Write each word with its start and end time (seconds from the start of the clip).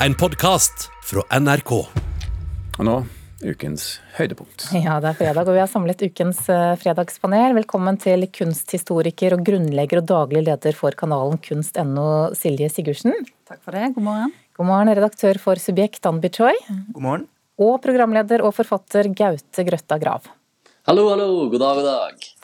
en 0.00 0.14
podkast 0.14 0.90
fra 1.08 1.22
NRK. 1.40 1.70
Og 2.76 2.82
nå 2.84 2.96
ukens 3.46 3.98
høydepunkt. 4.16 4.66
Ja, 4.76 4.96
det 5.00 5.10
er 5.10 5.16
fredag, 5.18 5.48
og 5.48 5.56
vi 5.56 5.60
har 5.62 5.70
samlet 5.70 6.02
ukens 6.04 6.40
eh, 6.52 6.74
fredagspanel. 6.80 7.54
Velkommen 7.56 7.98
til 8.00 8.26
kunsthistoriker 8.32 9.36
og 9.36 9.44
grunnlegger 9.46 10.00
og 10.02 10.08
daglig 10.08 10.44
leder 10.46 10.76
for 10.76 10.96
kanalen 10.96 11.40
kunst.no, 11.44 12.06
Silje 12.36 12.70
Sigurdsen. 12.72 13.16
Takk 13.48 13.62
for 13.64 13.76
det. 13.76 13.90
God 13.96 14.08
morgen. 14.08 14.32
God 14.56 14.70
morgen, 14.70 14.92
redaktør 14.96 15.40
for 15.40 15.60
Subjekt, 15.60 16.00
Danby 16.04 16.32
Choi. 16.32 16.54
God 16.94 17.02
morgen. 17.02 17.28
Og 17.60 17.78
programleder 17.84 18.44
og 18.44 18.52
forfatter 18.56 19.08
Gaute 19.16 19.64
Grøtta 19.68 20.00
Grav. 20.00 20.28
Hallo, 20.88 21.08
hallo. 21.12 21.30
God 21.52 21.62
dag, 21.62 21.80
god 21.80 21.88
dag. 21.92 22.34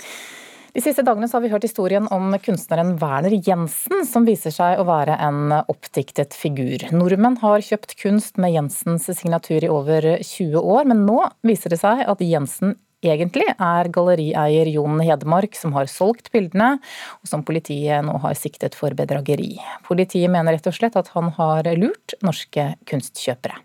De 0.73 0.81
siste 0.81 1.03
dagene 1.05 1.29
har 1.29 1.43
vi 1.45 1.51
hørt 1.53 1.67
historien 1.67 2.07
om 2.17 2.33
kunstneren 2.41 2.95
Werner 2.97 3.35
Jensen, 3.45 4.07
som 4.09 4.25
viser 4.25 4.55
seg 4.55 4.79
å 4.81 4.87
være 4.89 5.19
en 5.21 5.53
oppdiktet 5.61 6.33
figur. 6.33 6.87
Nordmenn 6.97 7.37
har 7.43 7.61
kjøpt 7.61 7.93
kunst 8.01 8.41
med 8.41 8.55
Jensens 8.55 9.05
signatur 9.19 9.67
i 9.67 9.69
over 9.69 10.07
20 10.25 10.57
år, 10.57 10.89
men 10.89 11.05
nå 11.05 11.19
viser 11.45 11.75
det 11.75 11.83
seg 11.83 12.01
at 12.09 12.25
Jensen 12.25 12.79
egentlig 13.05 13.51
er 13.53 13.91
gallerieier 13.93 14.71
Jon 14.73 15.03
Hedmark 15.05 15.59
som 15.59 15.75
har 15.77 15.91
solgt 15.93 16.33
bildene, 16.33 16.79
og 17.21 17.29
som 17.29 17.45
politiet 17.45 18.07
nå 18.07 18.17
har 18.25 18.39
siktet 18.39 18.79
for 18.79 18.97
bedrageri. 18.97 19.59
Politiet 19.85 20.33
mener 20.33 20.57
rett 20.57 20.73
og 20.73 20.79
slett 20.79 20.97
at 20.97 21.13
han 21.13 21.35
har 21.37 21.69
lurt 21.77 22.17
norske 22.25 22.71
kunstkjøpere. 22.89 23.61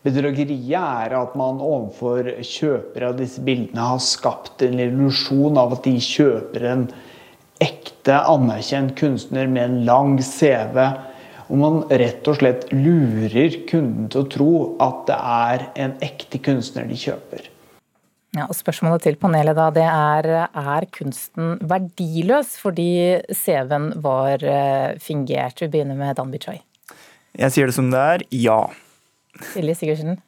Bedrageriet 0.00 0.72
er 0.80 1.12
at 1.12 1.34
man 1.36 1.60
overfor 1.60 2.24
kjøpere 2.40 3.10
av 3.10 3.18
disse 3.18 3.42
bildene 3.44 3.84
har 3.84 4.00
skapt 4.00 4.62
en 4.64 4.80
illusjon 4.80 5.60
av 5.60 5.76
at 5.76 5.84
de 5.84 5.98
kjøper 6.00 6.64
en 6.70 6.86
ekte, 7.60 8.16
anerkjent 8.16 8.94
kunstner 8.96 9.50
med 9.52 9.66
en 9.66 9.78
lang 9.84 10.16
CV. 10.24 10.80
Og 11.50 11.60
man 11.60 11.78
rett 11.90 12.28
og 12.30 12.40
slett 12.40 12.68
lurer 12.72 13.60
kunden 13.68 14.08
til 14.08 14.24
å 14.24 14.30
tro 14.32 14.50
at 14.80 15.06
det 15.10 15.20
er 15.36 15.68
en 15.84 15.96
ekte 16.06 16.40
kunstner 16.48 16.88
de 16.88 16.96
kjøper. 16.96 17.50
Ja, 18.38 18.46
og 18.46 18.54
Spørsmålet 18.54 19.02
til 19.04 19.16
panelet 19.20 19.58
da, 19.58 19.68
det 19.74 19.84
er 19.84 20.28
er 20.46 20.90
kunsten 20.94 21.56
verdiløs 21.60 22.54
fordi 22.62 23.18
CV-en 23.34 23.90
var 24.00 24.44
eh, 24.46 24.94
fingert? 25.02 25.60
Vi 25.60 25.68
begynner 25.68 25.98
med 25.98 26.16
Dan 26.16 26.30
Bichai. 26.30 26.60
Jeg 27.36 27.52
sier 27.52 27.68
det 27.68 27.74
som 27.76 27.90
det 27.90 27.98
er, 28.14 28.30
ja. 28.30 28.62
Silje 29.52 29.74
Sigurdsen. 29.78 30.20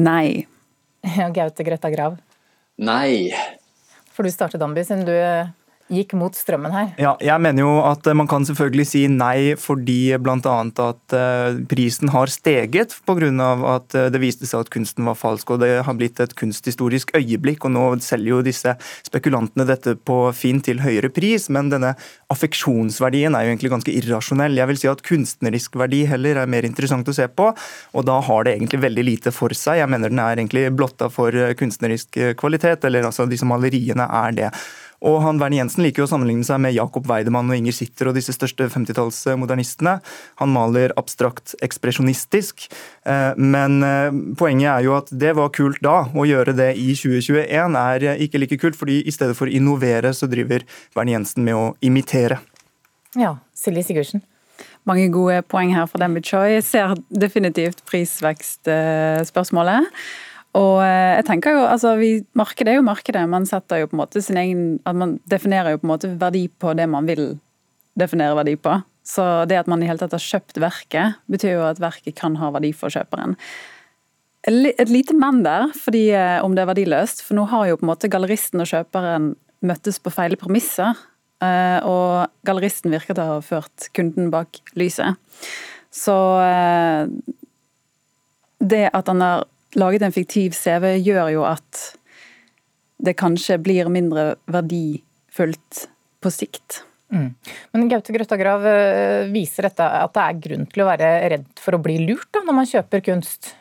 Nei. 0.00 0.46
Og 1.26 1.34
Gaute 1.36 1.66
Grøtta 1.66 1.90
Grav. 1.92 2.16
Nei. 2.80 3.30
For 4.14 4.26
du 4.26 4.32
startet, 4.32 4.62
Danby, 4.62 4.82
siden 4.86 5.04
du 5.06 5.14
gikk 5.92 6.14
mot 6.16 6.32
strømmen 6.32 6.72
her. 6.72 6.92
Ja, 7.00 7.12
jeg 7.20 7.42
mener 7.44 7.64
jo 7.64 7.72
at 7.84 8.06
man 8.16 8.28
kan 8.30 8.46
selvfølgelig 8.48 8.86
si 8.88 9.02
nei 9.12 9.54
fordi 9.60 10.16
bl.a. 10.22 10.38
at 10.40 11.16
eh, 11.16 11.58
prisen 11.68 12.12
har 12.14 12.32
steget 12.32 12.94
pga. 13.04 13.50
at 13.74 13.94
eh, 13.94 14.08
det 14.12 14.20
viste 14.22 14.48
seg 14.48 14.64
at 14.64 14.72
kunsten 14.72 15.04
var 15.04 15.18
falsk. 15.18 15.50
og 15.50 15.60
Det 15.60 15.84
har 15.84 15.98
blitt 15.98 16.20
et 16.20 16.34
kunsthistorisk 16.34 17.12
øyeblikk. 17.18 17.64
og 17.64 17.74
Nå 17.76 17.84
selger 18.00 18.30
jo 18.32 18.42
disse 18.46 18.76
spekulantene 19.04 19.66
dette 19.68 19.96
på 19.96 20.32
Finn 20.32 20.62
til 20.64 20.80
høyere 20.80 21.12
pris, 21.12 21.50
men 21.52 21.68
denne 21.68 21.94
affeksjonsverdien 22.32 23.36
er 23.36 23.44
jo 23.44 23.52
egentlig 23.52 23.74
ganske 23.74 23.92
irrasjonell. 23.92 24.56
Jeg 24.56 24.70
vil 24.70 24.80
si 24.80 24.88
at 24.88 25.04
kunstnerisk 25.04 25.76
verdi 25.76 26.04
heller 26.08 26.40
er 26.40 26.50
mer 26.50 26.64
interessant 26.64 27.08
å 27.08 27.16
se 27.16 27.28
på, 27.28 27.50
og 27.92 28.08
da 28.08 28.18
har 28.24 28.44
det 28.44 28.56
egentlig 28.56 28.80
veldig 28.86 29.04
lite 29.04 29.34
for 29.34 29.52
seg. 29.52 29.82
Jeg 29.82 29.92
mener 29.92 30.12
den 30.12 30.22
er 30.22 30.40
egentlig 30.40 30.70
blotta 30.72 31.10
for 31.12 31.34
kunstnerisk 31.60 32.16
kvalitet, 32.40 32.88
eller 32.88 33.04
altså 33.04 33.28
disse 33.28 33.46
maleriene 33.48 34.08
er 34.08 34.34
det. 34.40 34.50
Og 35.04 35.20
han 35.24 35.40
Werner 35.40 35.62
Jensen 35.62 35.82
liker 35.84 36.02
jo 36.02 36.06
å 36.08 36.10
sammenligne 36.12 36.46
seg 36.46 36.60
med 36.64 36.76
Jakob 36.76 37.08
Weidemann 37.10 37.50
og 37.50 37.56
Inger 37.58 37.74
Sitter 37.76 38.10
og 38.10 38.16
disse 38.18 38.34
største 38.36 38.68
50-tallsmodernistene. 38.72 39.98
Han 40.40 40.52
maler 40.54 40.94
abstrakt 41.00 41.56
ekspresjonistisk, 41.64 42.68
eh, 43.08 43.32
men 43.36 43.82
eh, 43.86 44.10
poenget 44.38 44.70
er 44.72 44.82
jo 44.86 44.94
at 44.98 45.08
det 45.10 45.34
var 45.38 45.54
kult 45.56 45.80
da. 45.84 46.04
Å 46.08 46.28
gjøre 46.28 46.54
det 46.56 46.70
i 46.80 46.94
2021 46.96 47.80
er 47.80 47.98
ikke 48.26 48.40
like 48.42 48.60
kult, 48.62 48.78
fordi 48.78 49.02
i 49.04 49.14
stedet 49.14 49.36
for 49.38 49.46
å 49.50 49.54
innovere, 49.54 50.14
så 50.16 50.26
driver 50.30 50.60
Werner 50.94 51.18
Jensen 51.18 51.44
med 51.46 51.54
å 51.58 51.76
imitere. 51.84 52.38
Ja, 53.18 53.36
Silje 53.54 53.82
Sigurdsen. 53.86 54.22
Mange 54.84 55.08
gode 55.12 55.42
poeng 55.48 55.72
her 55.74 55.86
for 55.88 55.98
Dembi 56.02 56.20
Choi. 56.24 56.58
Jeg 56.58 56.64
ser 56.66 56.94
definitivt 57.08 57.84
prisvekstspørsmålet. 57.88 59.82
Og 60.54 60.78
eh, 60.84 61.16
jeg 61.18 61.26
tenker 61.26 61.56
jo, 61.56 61.66
altså 61.66 61.96
vi, 61.98 62.12
Markedet 62.38 62.74
er 62.74 62.78
jo 62.78 62.86
markedet. 62.86 63.24
Man 63.30 63.46
setter 63.48 63.82
jo 63.82 63.90
på 63.90 63.96
en 63.96 64.02
måte 64.04 64.22
sin 64.22 64.38
egen, 64.38 64.64
at 64.86 64.98
man 64.98 65.16
definerer 65.30 65.74
jo 65.74 65.82
på 65.82 65.88
en 65.88 65.94
måte 65.96 66.10
verdi 66.20 66.46
på 66.48 66.74
det 66.78 66.86
man 66.90 67.08
vil 67.10 67.36
definere 67.98 68.36
verdi 68.38 68.54
på. 68.62 68.76
Så 69.04 69.24
det 69.50 69.58
at 69.58 69.70
man 69.70 69.82
i 69.82 69.88
hele 69.88 70.00
tatt 70.00 70.14
har 70.14 70.22
kjøpt 70.22 70.60
verket, 70.62 71.18
betyr 71.30 71.56
jo 71.56 71.64
at 71.66 71.82
verket 71.82 72.16
kan 72.18 72.38
ha 72.40 72.52
verdi 72.54 72.70
for 72.76 72.92
kjøperen. 72.94 73.34
Et 74.46 74.90
lite 74.92 75.16
men 75.16 75.40
der, 75.44 75.72
fordi 75.74 76.06
eh, 76.14 76.38
om 76.44 76.54
det 76.54 76.62
er 76.62 76.70
verdiløst. 76.70 77.24
For 77.26 77.36
nå 77.36 77.48
har 77.50 77.66
jo 77.68 77.80
på 77.80 77.86
en 77.88 77.90
måte 77.90 78.12
galleristen 78.12 78.62
og 78.62 78.70
kjøperen 78.70 79.32
møttes 79.64 79.98
på 79.98 80.12
feil 80.14 80.38
premisser. 80.38 80.94
Eh, 81.42 81.80
og 81.82 82.30
galleristen 82.46 82.94
virker 82.94 83.16
til 83.16 83.24
å 83.24 83.38
ha 83.38 83.42
ført 83.44 83.88
kunden 83.96 84.30
bak 84.30 84.62
lyset. 84.78 85.18
Så 85.94 86.14
det 88.58 88.88
at 88.90 89.10
han 89.10 89.22
har 89.22 89.44
laget 89.78 90.04
en 90.06 90.14
fiktiv 90.14 90.56
CV, 90.56 90.96
gjør 91.02 91.30
jo 91.34 91.44
at 91.48 91.82
det 93.04 93.16
kanskje 93.18 93.58
blir 93.62 93.90
mindre 93.92 94.34
verdifullt 94.50 95.86
på 96.22 96.32
sikt. 96.32 96.82
Mm. 97.14 97.34
Men 97.74 97.90
Gaute 97.90 98.14
Grøtta 98.14 98.38
Grav, 98.40 98.64
eh, 98.66 99.26
viser 99.32 99.68
dette 99.68 99.84
at 99.84 100.14
det 100.14 100.24
er 100.24 100.40
grunn 100.46 100.66
til 100.70 100.84
å 100.84 100.88
være 100.88 101.10
redd 101.34 101.50
for 101.60 101.76
å 101.76 101.82
bli 101.82 101.98
lurt 102.06 102.30
da, 102.34 102.42
når 102.46 102.58
man 102.60 102.70
kjøper 102.70 103.04
kunst? 103.10 103.52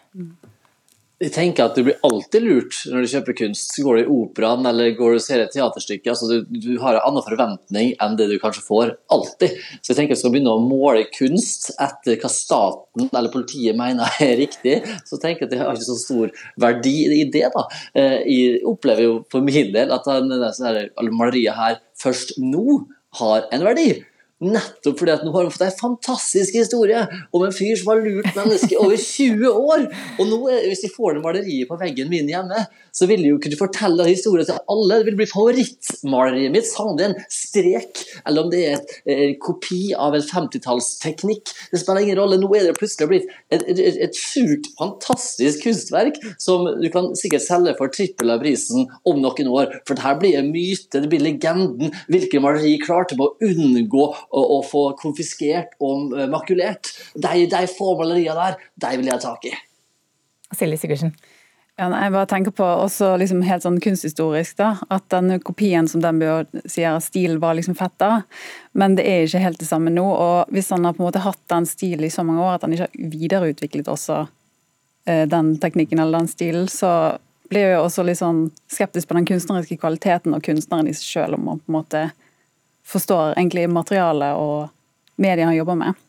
Jeg 1.23 1.31
tenker 1.31 1.69
at 1.69 1.77
Du 1.77 1.85
blir 1.87 1.99
alltid 2.03 2.43
lurt 2.43 2.79
når 2.91 3.05
du 3.05 3.11
kjøper 3.13 3.37
kunst. 3.37 3.71
Går 3.85 3.97
du 3.97 4.01
i 4.01 4.11
operaen 4.11 4.67
eller 4.67 4.95
går 4.97 5.15
du 5.15 5.19
og 5.21 5.23
ser 5.23 5.43
et 5.43 5.53
teaterstykke. 5.55 6.11
Altså, 6.11 6.27
du, 6.29 6.57
du, 6.59 6.71
har 6.81 6.97
en 6.97 7.07
annen 7.07 7.25
forventning 7.25 7.93
enn 8.03 8.17
det 8.19 8.27
du 8.31 8.35
kanskje 8.41 8.65
får. 8.65 8.93
Alltid. 9.13 9.55
Så 9.79 9.93
jeg 9.93 9.99
tenker 10.01 10.17
at 10.17 10.23
Skal 10.23 10.33
begynne 10.33 10.55
å 10.55 10.63
måle 10.63 11.05
kunst 11.13 11.71
etter 11.81 12.19
hva 12.19 12.31
staten 12.31 13.09
eller 13.09 13.31
politiet 13.33 13.77
mener 13.79 14.21
er 14.23 14.35
riktig, 14.39 14.77
så 15.07 15.19
tenker 15.19 15.45
jeg 15.45 15.49
at 15.49 15.53
det 15.53 15.61
har 15.61 15.75
ikke 15.75 15.89
så 15.89 15.99
stor 15.99 16.33
verdi 16.63 16.95
i 17.21 17.23
det. 17.31 17.47
da. 17.55 17.65
Eh, 17.99 18.17
jeg 18.27 18.63
opplever 18.69 19.07
jo 19.07 19.17
for 19.31 19.45
min 19.45 19.71
del 19.75 19.93
at 19.95 20.07
maleriet 20.07 21.59
her 21.59 21.79
først 21.99 22.37
nå 22.43 22.83
har 23.19 23.47
en 23.53 23.65
verdi. 23.67 23.91
Nettopp 24.43 24.99
fordi 24.99 25.13
at 25.15 25.23
nå 25.25 25.33
har 25.35 25.47
han 25.47 25.53
fått 25.53 25.65
en 25.67 25.77
fantastisk 25.79 26.57
historie 26.57 27.03
om 27.31 27.45
en 27.45 27.55
fyr 27.55 27.75
som 27.79 27.93
har 27.93 28.03
lurt 28.03 28.29
mennesker 28.35 28.81
over 28.83 28.99
20 28.99 29.49
år. 29.49 29.85
Og 30.19 30.29
nå, 30.29 30.39
hvis 30.67 30.85
vi 30.85 30.93
får 30.93 31.17
det 31.17 31.23
maleriet 31.25 31.69
på 31.69 31.79
veggen 31.79 32.11
min 32.11 32.29
hjemme, 32.31 32.65
så 32.93 33.07
vil 33.09 33.23
jeg 33.25 33.33
jo 33.33 33.39
kunne 33.41 33.57
fortelle 33.57 34.05
historien 34.07 34.47
til 34.47 34.59
alle. 34.69 34.99
Det 34.99 35.07
vil 35.09 35.17
bli 35.21 35.29
favorittmaleriet 35.29 36.53
mitt. 36.53 36.69
Om 36.83 36.97
det 36.99 37.07
en 37.07 37.15
strek, 37.31 38.01
eller 38.27 38.45
om 38.45 38.51
det 38.51 38.61
er 38.63 38.75
et, 38.75 38.93
en 39.07 39.21
eh, 39.29 39.35
kopi 39.41 39.81
av 39.97 40.17
en 40.17 40.25
50-tallsteknikk. 40.25 41.53
Det 41.71 41.81
spiller 41.81 42.03
ingen 42.05 42.19
rolle. 42.19 42.37
Nå 42.41 42.49
er 42.57 42.67
det 42.67 42.75
plutselig 42.77 43.09
blitt 43.09 43.31
et, 43.53 43.65
et, 43.69 44.19
fantastisk 44.77 45.63
kunstverk 45.65 46.19
som 46.41 46.67
du 46.79 46.87
kan 46.93 47.11
sikkert 47.17 47.45
selge 47.45 47.75
for 47.79 47.93
trippel 47.93 48.33
av 48.33 48.43
prisen 48.43 48.87
om 49.09 49.21
noen 49.23 49.49
år. 49.49 49.79
For 49.87 49.97
det 49.97 50.05
her 50.05 50.19
blir 50.21 50.37
en 50.39 50.51
myte, 50.53 51.01
det 51.01 51.09
blir 51.11 51.23
legenden. 51.23 51.93
Hvilke 52.11 52.41
maleri 52.43 52.75
klarte 52.81 53.17
vi 53.17 53.25
å 53.25 53.33
unngå 53.49 54.07
å, 54.33 54.41
å 54.57 54.63
få 54.65 54.87
konfiskert 54.99 55.77
og 55.83 56.15
eh, 56.17 56.27
makulert. 56.31 56.91
De, 57.13 57.45
de 57.49 57.61
få 57.69 57.93
maleriene 57.99 58.39
der, 58.39 58.59
de 58.85 58.97
vil 58.97 59.11
jeg 59.11 59.17
ha 59.17 59.21
tak 59.21 59.47
i. 59.49 59.53
Silje 60.53 60.81
Sigurdsen. 60.81 61.13
Ja, 61.73 61.87
jeg 61.89 62.13
bare 62.13 62.29
tenker 62.29 62.53
på 62.53 62.65
også 62.67 63.15
liksom 63.17 63.39
helt 63.47 63.63
sånn 63.65 63.79
kunsthistorisk 63.81 64.59
da, 64.59 64.75
at 64.93 65.07
den 65.09 65.39
kopien 65.41 65.87
som 65.89 66.03
den 66.03 66.19
bør 66.21 66.45
sier 66.69 66.99
stilen 67.01 67.39
var 67.41 67.57
liksom 67.57 67.73
fett 67.79 67.95
da, 67.97 68.19
men 68.77 68.93
det 68.99 69.07
er 69.09 69.25
ikke 69.25 69.41
helt 69.41 69.57
det 69.57 69.69
samme 69.71 69.89
nå. 69.89 70.05
og 70.05 70.53
Hvis 70.53 70.69
han 70.69 70.85
har 70.85 70.93
på 70.93 71.01
en 71.01 71.07
måte 71.07 71.23
hatt 71.23 71.41
den 71.49 71.65
stilen 71.65 72.05
i 72.05 72.11
så 72.13 72.25
mange 72.27 72.45
år 72.45 72.59
at 72.59 72.67
han 72.67 72.75
ikke 72.77 72.85
har 72.85 73.15
videreutviklet 73.15 73.89
også 73.89 74.19
eh, 75.09 75.25
den 75.25 75.55
teknikken 75.63 76.03
eller 76.03 76.21
den 76.21 76.29
stilen, 76.29 76.69
så 76.69 77.17
blir 77.49 77.71
jeg 77.71 77.81
også 77.81 78.05
litt 78.05 78.21
sånn 78.21 78.45
skeptisk 78.69 79.09
på 79.09 79.17
den 79.17 79.25
kunstneriske 79.33 79.79
kvaliteten 79.81 80.37
og 80.37 80.45
kunstneren 80.45 80.91
i 80.91 80.93
seg 80.93 81.09
sjøl, 81.09 81.39
om 81.39 81.49
man 81.49 81.63
på 81.63 81.73
en 81.73 81.79
måte 81.79 82.03
forstår 82.85 83.37
egentlig 83.37 83.67
materialet 83.69 84.37
og 84.39 84.69
mediet 85.15 85.47
han 85.47 85.55
jobber 85.55 85.75
med. 85.79 85.99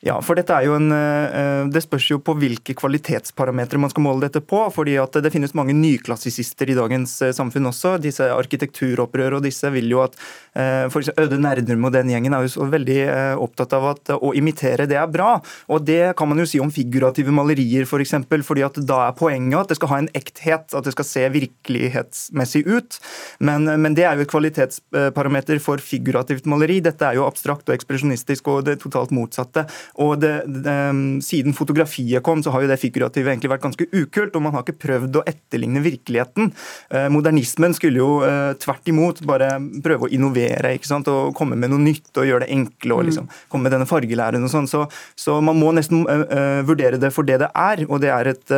Ja, 0.00 0.14
for 0.24 0.38
dette 0.38 0.54
er 0.56 0.64
jo 0.64 0.78
en, 0.78 0.88
eh, 0.92 1.68
Det 1.68 1.82
spørs 1.84 2.08
jo 2.08 2.18
på 2.24 2.32
hvilke 2.32 2.72
kvalitetsparametere 2.72 3.78
man 3.78 3.90
skal 3.90 4.02
måle 4.02 4.20
dette 4.22 4.40
på. 4.40 4.72
fordi 4.72 4.96
at 4.96 5.12
Det 5.12 5.30
finnes 5.30 5.52
mange 5.52 5.74
nyklassisister 5.74 6.70
i 6.70 6.74
dagens 6.74 7.20
eh, 7.20 7.32
samfunn 7.32 7.68
også. 7.68 8.00
Disse 8.00 8.24
arkitekturopprør 8.24 9.36
og 9.36 9.42
disse 9.42 9.70
vil 9.70 9.90
jo 9.90 10.00
at 10.00 10.16
eh, 10.56 10.88
for 10.88 11.00
eksempel 11.00 11.28
Øde 11.28 11.38
Nerdrum 11.38 11.84
og 11.84 11.92
den 11.92 12.08
gjengen 12.08 12.32
er 12.32 12.40
jo 12.40 12.48
så 12.48 12.70
veldig 12.70 13.36
opptatt 13.36 13.72
av 13.74 13.84
at 13.90 14.08
å 14.16 14.32
imitere 14.34 14.88
det 14.88 14.96
er 14.96 15.06
bra. 15.06 15.42
Og 15.68 15.84
Det 15.84 16.16
kan 16.16 16.28
man 16.28 16.38
jo 16.38 16.46
si 16.46 16.58
om 16.58 16.70
figurative 16.70 17.30
malerier. 17.30 17.84
For 17.84 17.98
eksempel, 18.00 18.42
fordi 18.42 18.64
at 18.64 18.80
da 18.86 19.08
er 19.08 19.12
poenget 19.12 19.60
at 19.60 19.68
det 19.68 19.76
skal 19.76 19.88
ha 19.88 19.98
en 19.98 20.08
ekthet, 20.14 20.72
at 20.72 20.84
det 20.84 20.92
skal 20.92 21.04
se 21.04 21.28
virkelighetsmessig 21.28 22.66
ut. 22.66 22.98
Men, 23.40 23.64
men 23.64 23.94
det 23.94 24.04
er 24.04 24.16
jo 24.16 24.22
et 24.22 24.32
kvalitetsparameter 24.32 25.60
for 25.60 25.76
figurativt 25.76 26.46
maleri. 26.46 26.80
Dette 26.80 27.04
er 27.04 27.14
jo 27.16 27.26
abstrakt 27.26 27.68
og 27.68 27.74
ekspresjonistisk 27.74 28.48
og 28.48 28.64
det 28.64 28.80
totalt 28.80 29.10
motsatte. 29.10 29.66
Og 29.98 30.20
det, 30.22 30.34
det, 30.46 30.76
Siden 31.24 31.54
fotografiet 31.56 32.22
kom, 32.26 32.42
så 32.42 32.52
har 32.54 32.64
jo 32.64 32.70
det 32.70 32.78
figurative 32.80 33.32
egentlig 33.32 33.50
vært 33.52 33.64
ganske 33.64 33.86
ukult, 33.90 34.36
og 34.36 34.44
man 34.44 34.54
har 34.54 34.64
ikke 34.64 34.80
prøvd 34.82 35.20
å 35.20 35.24
etterligne 35.28 35.82
virkeligheten. 35.84 36.52
Eh, 36.94 37.08
modernismen 37.12 37.74
skulle 37.76 38.02
jo 38.02 38.10
eh, 38.26 38.52
tvert 38.60 38.90
imot 38.90 39.22
bare 39.28 39.52
prøve 39.84 40.06
å 40.06 40.12
innovere 40.14 40.74
ikke 40.76 40.90
sant? 40.90 41.08
og 41.10 41.34
komme 41.36 41.58
med 41.58 41.72
noe 41.72 41.82
nytt 41.82 42.16
og 42.20 42.28
gjøre 42.28 42.44
det 42.44 42.54
enkle 42.54 42.96
og 42.96 43.06
liksom, 43.08 43.28
komme 43.50 43.66
med 43.66 43.74
denne 43.74 43.88
fargelæren 43.88 44.46
og 44.46 44.52
sånn. 44.52 44.68
Så, 44.70 44.84
så, 45.18 45.38
man 45.44 45.58
må 45.58 45.72
nesten 45.74 46.04
uh, 46.06 46.60
vurdere 46.66 47.00
det 47.00 47.10
for 47.14 47.26
det 47.26 47.40
det 47.42 47.48
er, 47.56 47.84
og 47.88 48.02
det 48.02 48.10
er 48.12 48.30
et 48.30 48.52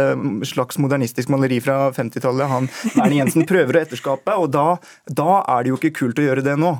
slags 0.48 0.78
modernistisk 0.82 1.30
maleri 1.32 1.60
fra 1.62 1.92
50-tallet 1.94 2.50
han 2.50 2.68
Bernie 2.96 3.20
Jensen 3.20 3.46
prøver 3.48 3.78
å 3.78 3.82
etterskape, 3.84 4.36
og 4.42 4.50
da, 4.54 4.66
da 5.06 5.42
er 5.42 5.62
det 5.62 5.72
jo 5.72 5.78
ikke 5.78 5.94
kult 6.02 6.20
å 6.20 6.26
gjøre 6.26 6.44
det 6.46 6.58
nå. 6.60 6.74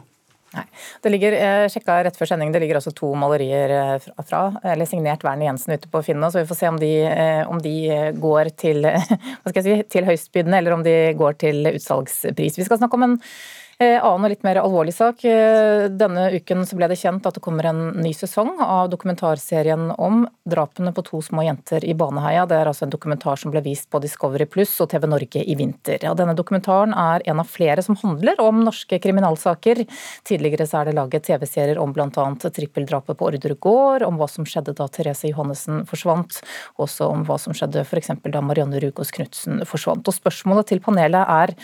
Nei. 0.53 0.67
Det 1.01 1.13
ligger, 1.13 1.37
jeg 1.39 1.71
sjekka 1.73 1.97
rett 2.05 2.19
før 2.19 2.29
sending, 2.33 2.53
det 2.53 2.61
ligger 2.61 2.77
også 2.81 2.93
to 2.97 3.09
malerier 3.17 3.73
eh, 3.73 4.11
fra, 4.29 4.43
eller 4.75 4.89
signert 4.89 5.25
Werner 5.25 5.49
Jensen 5.49 5.79
ute 5.79 5.89
på 5.89 6.03
Finn, 6.05 6.21
så 6.29 6.43
vi 6.43 6.49
får 6.51 6.59
se 6.59 6.69
om 6.69 6.81
de, 6.83 6.93
eh, 7.09 7.41
om 7.49 7.63
de 7.63 7.75
går 8.21 8.53
til, 8.61 8.85
si, 9.57 9.79
til 9.95 10.09
høystbydende, 10.11 10.61
eller 10.61 10.77
om 10.77 10.85
de 10.85 10.97
går 11.17 11.41
til 11.41 11.73
utsalgspris. 11.73 12.61
Vi 12.61 12.69
skal 12.69 12.83
snakke 12.83 13.01
om 13.01 13.09
en 13.09 13.21
Eh, 13.21 13.62
annen 13.99 14.27
og 14.27 14.33
litt 14.33 14.45
mer 14.47 14.61
alvorlig 14.63 14.93
sak. 14.97 15.25
Eh, 15.29 15.89
denne 15.91 16.29
uken 16.35 16.65
ble 16.79 16.89
det 16.91 16.99
kjent 17.01 17.27
at 17.29 17.37
det 17.37 17.43
kommer 17.45 17.69
en 17.71 17.83
ny 18.03 18.13
sesong 18.17 18.57
av 18.63 18.91
dokumentarserien 18.93 19.91
om 19.97 20.25
drapene 20.49 20.93
på 20.95 21.05
to 21.07 21.21
små 21.25 21.45
jenter 21.47 21.85
i 21.85 21.95
Baneheia. 21.99 22.45
Det 22.49 22.59
er 22.59 22.71
altså 22.71 22.87
en 22.87 22.95
dokumentar 22.95 23.41
som 23.41 23.53
ble 23.55 23.63
vist 23.65 23.89
på 23.93 24.01
Discovery 24.03 24.47
Pluss 24.51 24.75
og 24.83 24.91
TV 24.93 25.07
Norge 25.11 25.45
i 25.45 25.57
vinter. 25.59 25.99
Ja, 26.03 26.15
denne 26.19 26.37
dokumentaren 26.39 26.95
er 26.97 27.25
en 27.29 27.43
av 27.43 27.51
flere 27.51 27.85
som 27.85 27.99
handler 28.03 28.41
om 28.43 28.63
norske 28.67 28.99
kriminalsaker. 29.03 29.85
Tidligere 30.29 30.69
er 30.69 30.91
det 30.91 30.97
laget 30.99 31.27
TV-serier 31.29 31.81
om 31.83 31.95
bl.a. 31.95 32.29
trippeldrapet 32.43 33.19
på 33.19 33.31
Orderud 33.31 33.61
gård, 33.63 34.07
om 34.07 34.21
hva 34.21 34.29
som 34.31 34.47
skjedde 34.49 34.77
da 34.79 34.89
Therese 34.93 35.31
Johannessen 35.31 35.85
forsvant, 35.89 36.43
også 36.83 37.11
om 37.13 37.27
hva 37.29 37.39
som 37.41 37.57
skjedde 37.57 37.87
f.eks. 37.87 38.15
da 38.25 38.45
Marianne 38.45 38.83
Rukås 38.83 39.15
Knutsen 39.15 39.65
forsvant. 39.69 40.07
Og 40.07 40.19
Spørsmålet 40.23 40.73
til 40.73 40.83
panelet 40.85 41.27
er 41.27 41.57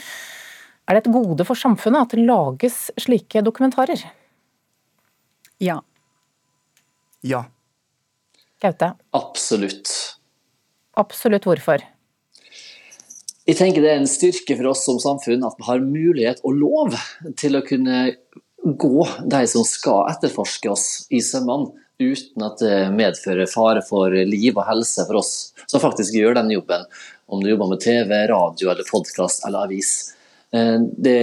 er 0.89 0.97
det 0.97 1.05
et 1.05 1.13
gode 1.13 1.45
for 1.45 1.59
samfunnet 1.59 2.07
at 2.07 2.17
det 2.17 2.25
lages 2.25 2.79
slike 3.01 3.43
dokumentarer? 3.45 4.01
Ja. 5.61 5.83
Ja. 7.21 7.45
Gaute? 8.63 8.95
Absolutt. 9.15 9.93
Absolutt 10.99 11.47
hvorfor? 11.47 11.85
Jeg 13.49 13.57
tenker 13.57 13.81
Det 13.85 13.91
er 13.91 14.01
en 14.03 14.11
styrke 14.11 14.57
for 14.59 14.71
oss 14.73 14.85
som 14.85 14.99
samfunn 15.01 15.45
at 15.47 15.57
vi 15.59 15.67
har 15.69 15.85
mulighet 15.85 16.43
og 16.45 16.57
lov 16.59 16.97
til 17.41 17.57
å 17.57 17.65
kunne 17.65 18.01
gå 18.65 19.07
de 19.25 19.45
som 19.49 19.65
skal 19.65 20.11
etterforske 20.13 20.69
oss 20.73 20.89
i 21.15 21.23
sømmene, 21.25 21.71
uten 21.99 22.45
at 22.45 22.61
det 22.63 22.91
medfører 22.95 23.49
fare 23.51 23.81
for 23.87 24.13
liv 24.13 24.53
og 24.55 24.67
helse 24.69 25.07
for 25.09 25.21
oss 25.21 25.33
som 25.67 25.83
faktisk 25.83 26.15
gjør 26.15 26.37
den 26.39 26.53
jobben. 26.55 26.85
Om 27.29 27.43
du 27.43 27.51
jobber 27.51 27.73
med 27.73 27.83
TV, 27.83 28.13
radio, 28.31 28.71
eller 28.71 28.87
podkast 28.89 29.47
eller 29.49 29.67
avis. 29.67 30.18
Eh, 30.57 30.77
det 30.97 31.19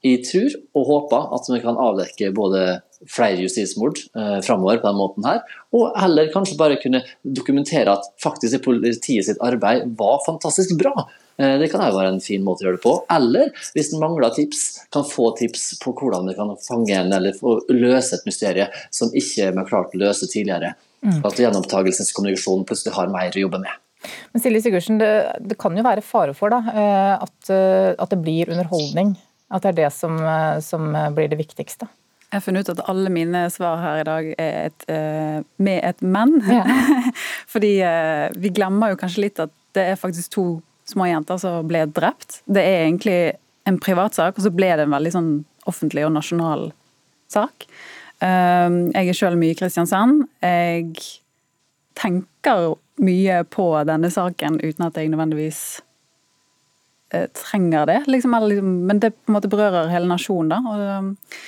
jeg 0.00 0.22
tror 0.24 0.54
og 0.78 0.86
håper 0.88 1.32
at 1.36 1.48
vi 1.52 1.60
kan 1.60 1.76
avdekke 1.76 2.30
både 2.32 2.80
flere 3.08 3.40
justismord 3.40 3.98
eh, 4.16 4.38
framover 4.44 4.80
på 4.80 4.88
den 4.88 4.98
måten 4.98 5.26
her, 5.28 5.40
og 5.76 5.96
heller 6.00 6.30
kanskje 6.32 6.58
bare 6.60 6.78
kunne 6.80 7.02
dokumentere 7.24 7.92
at 7.92 8.08
faktisk 8.20 8.62
politiet 8.64 9.28
sitt 9.28 9.40
arbeid 9.44 9.88
var 9.98 10.20
fantastisk 10.26 10.76
bra. 10.80 11.06
Eh, 11.40 11.56
det 11.60 11.70
kan 11.72 11.84
jo 11.84 11.96
være 11.96 12.14
en 12.14 12.22
fin 12.24 12.44
måte 12.44 12.64
å 12.64 12.68
gjøre 12.68 12.80
det 12.80 12.84
på. 12.84 12.94
Eller 13.12 13.52
hvis 13.76 13.92
en 13.92 14.02
mangler 14.04 14.32
tips, 14.36 14.64
kan 14.92 15.06
få 15.08 15.30
tips 15.38 15.74
på 15.84 15.94
hvordan 15.96 16.28
vi 16.28 16.36
kan 16.36 16.52
fange 16.64 16.96
en 16.96 17.12
eller 17.16 17.36
løse 17.72 18.18
et 18.18 18.28
mysterium 18.28 18.80
som 18.92 19.12
ikke 19.12 19.52
vi 19.52 19.62
har 19.62 19.68
klart 19.68 19.96
å 19.96 20.02
løse 20.04 20.28
tidligere. 20.28 20.74
Mm. 21.00 21.22
At 21.24 21.40
gjenopptakelseskommunikasjon 21.40 22.66
plutselig 22.68 22.96
har 22.96 23.12
mer 23.12 23.32
å 23.32 23.46
jobbe 23.46 23.62
med. 23.62 23.80
Men 24.32 24.42
Silje 24.42 24.62
Sigurdsen, 24.64 24.98
det, 25.00 25.10
det, 25.40 25.58
kan 25.60 25.76
jo 25.76 25.84
være 25.84 26.04
fare 26.04 26.34
for 26.36 26.52
da, 26.52 26.60
eh, 26.72 27.14
at, 27.20 27.38
eh, 27.52 27.92
at, 27.96 28.10
det 28.12 28.20
blir 28.22 28.50
underholdning? 28.52 29.14
At 29.50 29.64
det 29.64 29.72
er 29.72 29.78
det 29.82 29.90
som, 29.94 30.16
eh, 30.22 30.60
som 30.64 30.92
blir 31.16 31.30
det 31.30 31.40
viktigste? 31.40 31.88
Jeg 32.30 32.38
har 32.38 32.44
funnet 32.44 32.68
ut 32.68 32.76
at 32.76 32.84
alle 32.90 33.10
mine 33.10 33.42
svar 33.50 33.80
her 33.82 34.00
i 34.00 34.06
dag 34.06 34.26
er 34.38 34.68
et, 34.68 34.84
med 35.58 35.80
et 35.82 36.02
men. 36.06 36.36
Ja. 36.46 36.62
Fordi 37.52 37.72
vi 38.38 38.52
glemmer 38.54 38.92
jo 38.92 39.00
kanskje 39.00 39.24
litt 39.24 39.40
at 39.42 39.50
det 39.74 39.88
er 39.90 39.98
faktisk 39.98 40.36
to 40.36 40.44
små 40.86 41.08
jenter 41.10 41.40
som 41.42 41.66
ble 41.66 41.82
drept. 41.90 42.44
Det 42.46 42.62
er 42.62 42.84
egentlig 42.84 43.18
en 43.66 43.80
privatsak, 43.82 44.38
og 44.38 44.46
så 44.46 44.52
ble 44.54 44.70
det 44.78 44.86
en 44.86 44.94
veldig 44.94 45.12
sånn 45.16 45.32
offentlig 45.70 46.06
og 46.06 46.14
nasjonal 46.14 46.68
sak. 47.34 47.66
Jeg 48.22 49.10
er 49.10 49.18
sjøl 49.18 49.34
mye 49.40 49.56
i 49.56 49.58
Kristiansand. 49.58 50.22
Jeg 50.38 50.94
tenker 51.98 52.76
mye 53.00 53.42
på 53.48 53.66
denne 53.88 54.10
saken 54.12 54.60
uten 54.60 54.86
at 54.86 54.98
jeg 54.98 55.10
nødvendigvis 55.12 55.60
eh, 57.14 57.26
trenger 57.36 57.88
det. 57.88 57.98
Liksom, 58.10 58.36
liksom, 58.48 58.72
men 58.90 59.02
det 59.02 59.14
på 59.16 59.32
en 59.32 59.38
måte 59.38 59.50
berører 59.52 59.92
hele 59.92 60.10
nasjonen, 60.10 60.52
da. 60.52 60.60
Og 60.60 60.80
det, 60.80 61.40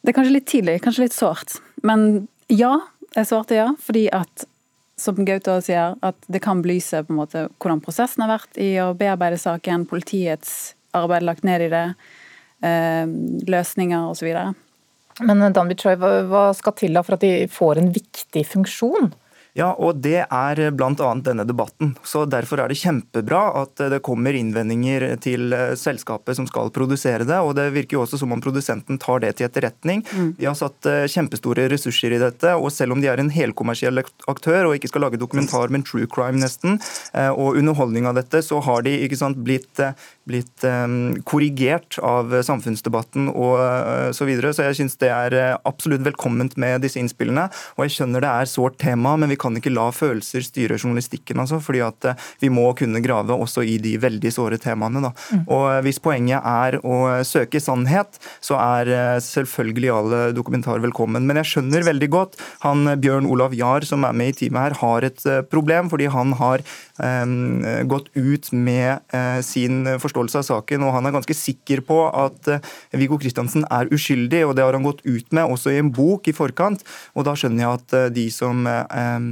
det 0.00 0.12
er 0.12 0.18
kanskje 0.18 0.36
litt 0.36 0.48
tidlig, 0.50 0.78
kanskje 0.84 1.06
litt 1.06 1.16
sårt. 1.16 1.58
Men 1.86 2.26
ja, 2.50 2.76
jeg 3.16 3.28
svarte 3.30 3.58
ja, 3.58 3.68
fordi 3.82 4.08
at 4.14 4.46
som 5.00 5.20
Gaute 5.24 5.56
sier, 5.64 5.94
at 6.04 6.26
det 6.28 6.42
kan 6.44 6.60
belyse 6.60 7.02
på 7.06 7.14
en 7.14 7.20
måte 7.22 7.46
hvordan 7.62 7.80
prosessen 7.84 8.24
har 8.24 8.34
vært 8.34 8.58
i 8.60 8.74
å 8.82 8.90
bearbeide 8.96 9.38
saken, 9.40 9.86
politiets 9.88 10.74
arbeid 10.96 11.24
lagt 11.24 11.46
ned 11.46 11.64
i 11.64 11.70
det, 11.72 11.86
eh, 12.66 13.06
løsninger 13.48 14.10
osv. 14.10 14.28
Men 15.24 15.52
Dan 15.52 15.70
Bichoy, 15.70 15.96
hva 15.96 16.50
skal 16.56 16.76
til 16.76 16.96
da 16.96 17.04
for 17.06 17.16
at 17.16 17.24
de 17.24 17.48
får 17.50 17.80
en 17.80 17.90
viktig 17.94 18.44
funksjon? 18.48 19.10
Ja, 19.58 19.72
og 19.74 19.98
det 20.04 20.22
er 20.26 20.60
bl.a. 20.70 21.10
denne 21.24 21.44
debatten. 21.46 21.94
Så 22.06 22.24
Derfor 22.30 22.62
er 22.62 22.70
det 22.70 22.78
kjempebra 22.78 23.40
at 23.62 23.82
det 23.90 24.02
kommer 24.06 24.36
innvendinger 24.36 25.06
til 25.22 25.54
eh, 25.56 25.72
selskapet 25.78 26.38
som 26.38 26.46
skal 26.48 26.70
produsere 26.74 27.26
det. 27.26 27.38
og 27.42 27.56
Det 27.58 27.70
virker 27.74 27.98
jo 27.98 28.04
også 28.04 28.20
som 28.20 28.34
om 28.34 28.42
produsenten 28.42 29.00
tar 29.02 29.22
det 29.24 29.34
til 29.38 29.48
etterretning. 29.48 30.04
Mm. 30.14 30.30
De 30.38 30.46
har 30.48 30.58
satt 30.58 30.86
eh, 30.86 31.08
kjempestore 31.10 31.66
ressurser 31.72 32.14
i 32.14 32.20
dette. 32.22 32.54
og 32.54 32.70
Selv 32.74 32.94
om 32.94 33.02
de 33.02 33.10
er 33.10 33.22
en 33.22 33.32
helkommersiell 33.32 34.02
aktør 34.30 34.70
og 34.70 34.76
ikke 34.78 34.92
skal 34.92 35.06
lage 35.08 35.20
dokumentar, 35.20 35.72
men 35.72 35.84
true 35.86 36.06
crime 36.10 36.40
nesten, 36.40 36.78
eh, 37.14 37.30
og 37.30 37.58
underholdning 37.58 38.06
av 38.06 38.18
dette, 38.20 38.44
så 38.46 38.60
har 38.64 38.86
de 38.86 38.94
ikke 39.06 39.18
sant, 39.18 39.40
blitt, 39.44 39.80
blitt 40.28 40.64
korrigert 41.26 41.98
av 42.04 42.32
samfunnsdebatten 42.46 43.28
og 43.32 44.14
så 44.14 44.26
videre. 44.28 44.52
Så 44.54 44.64
jeg 44.66 44.78
syns 44.78 44.98
det 45.00 45.10
er 45.10 45.36
absolutt 45.68 46.04
velkomment 46.06 46.56
med 46.60 46.84
disse 46.84 47.00
innspillene. 47.00 47.48
Og 47.76 47.86
jeg 47.86 47.96
skjønner 47.96 48.24
det 48.24 48.30
er 48.30 48.50
sårt 48.50 48.78
tema, 48.82 49.16
men 49.20 49.32
vi 49.32 49.39
kan 49.40 49.56
ikke 49.56 49.72
la 49.72 49.88
følelser 49.94 50.44
styre 50.44 50.78
journalistikken. 50.78 51.40
Altså, 51.42 51.60
fordi 51.62 51.82
at 51.84 52.10
eh, 52.10 52.28
Vi 52.40 52.50
må 52.52 52.66
kunne 52.78 53.02
grave 53.04 53.36
også 53.36 53.64
i 53.66 53.76
de 53.82 53.96
veldig 54.00 54.32
såre 54.32 54.58
temaene. 54.60 55.02
Da. 55.04 55.12
Mm. 55.32 55.44
Og 55.48 55.64
eh, 55.72 55.80
Hvis 55.86 56.00
poenget 56.02 56.44
er 56.46 56.78
å 56.84 56.98
søke 57.26 57.60
sannhet, 57.62 58.20
så 58.44 58.58
er 58.60 58.92
eh, 58.94 59.16
selvfølgelig 59.24 59.92
alle 59.94 60.22
dokumentarer 60.36 60.82
velkommen. 60.84 61.26
Men 61.26 61.40
jeg 61.40 61.52
skjønner 61.54 61.86
veldig 61.86 62.10
godt 62.12 62.38
han 62.64 62.94
Bjørn 63.00 63.28
Olav 63.30 63.54
Jahr 63.56 63.84
som 63.86 64.04
er 64.06 64.16
med 64.16 64.34
i 64.34 64.38
teamet 64.42 64.60
her, 64.60 64.78
har 64.80 65.06
et 65.06 65.24
problem. 65.50 65.88
fordi 65.90 66.08
han 66.12 66.32
har 66.38 66.62
um, 66.98 67.62
gått 67.88 68.10
ut 68.14 68.50
med 68.52 69.00
uh, 69.14 69.40
sin 69.44 69.86
forståelse 70.00 70.40
av 70.40 70.46
saken, 70.46 70.84
og 70.84 70.94
han 70.96 71.08
er 71.08 71.14
ganske 71.14 71.36
sikker 71.36 71.82
på 71.86 71.98
at 72.08 72.50
uh, 72.50 72.70
Viggo 72.96 73.18
Kristiansen 73.20 73.64
er 73.70 73.90
uskyldig. 73.92 74.42
og 74.46 74.56
Det 74.56 74.66
har 74.66 74.76
han 74.76 74.86
gått 74.86 75.02
ut 75.06 75.32
med 75.36 75.50
også 75.50 75.74
i 75.74 75.80
en 75.80 75.92
bok 75.94 76.28
i 76.30 76.36
forkant. 76.36 76.84
og 77.14 77.26
Da 77.28 77.36
skjønner 77.38 77.64
jeg 77.64 77.80
at 77.80 77.96
uh, 77.96 78.06
de 78.14 78.26
som 78.34 78.66
um, 78.66 79.29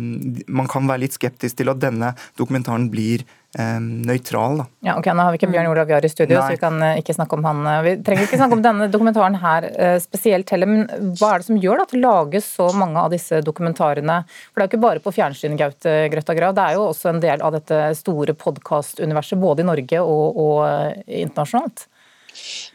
man 0.49 0.71
kan 0.71 0.89
være 0.89 1.05
litt 1.07 1.17
skeptisk 1.17 1.59
til 1.61 1.71
at 1.73 1.81
denne 1.83 2.13
dokumentaren 2.39 2.89
blir 2.93 3.25
eh, 3.59 3.79
nøytral. 3.81 4.61
Da. 4.61 4.67
Ja, 4.89 4.97
ok, 5.01 5.11
Nå 5.13 5.27
har 5.27 5.35
vi 5.35 5.41
ikke 5.41 5.51
Bjørn 5.53 5.71
Olav 5.71 5.91
Jahr 5.93 6.05
i 6.05 6.11
studio, 6.13 6.39
Nei. 6.39 6.45
så 6.45 6.57
vi 6.57 6.63
kan 6.63 6.79
eh, 6.85 7.01
ikke 7.03 7.17
snakke 7.17 7.39
om 7.39 7.49
han. 7.49 7.65
Eh, 7.73 7.81
vi 7.87 7.95
trenger 8.07 8.29
ikke 8.29 8.41
snakke 8.41 8.59
om 8.59 8.65
denne 8.65 8.89
dokumentaren 8.95 9.39
her 9.43 9.69
eh, 9.73 9.99
spesielt 10.05 10.55
heller, 10.55 10.71
men 10.71 11.13
hva 11.19 11.35
er 11.35 11.43
det 11.43 11.49
som 11.51 11.61
gjør 11.65 11.85
at 11.85 11.95
det 11.95 12.03
lages 12.03 12.49
så 12.59 12.71
mange 12.77 13.03
av 13.03 13.13
disse 13.15 13.43
dokumentarene? 13.45 14.23
For 14.51 14.61
Det 14.61 14.65
er 14.65 14.69
jo 14.69 14.73
ikke 14.75 14.87
bare 14.87 15.05
på 15.05 15.15
fjernsyn, 15.19 15.59
Gaute 15.61 15.99
Grøtta 16.15 16.39
Grav, 16.39 16.57
det 16.57 16.67
er 16.67 16.79
jo 16.79 16.89
også 16.89 17.13
en 17.13 17.23
del 17.25 17.45
av 17.45 17.55
dette 17.57 17.85
store 17.99 18.37
podkastuniverset 18.39 19.41
både 19.41 19.65
i 19.65 19.71
Norge 19.71 20.03
og, 20.05 20.43
og 20.45 21.07
internasjonalt? 21.07 21.89